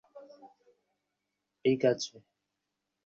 [1.65, 2.15] ঠিক আছে!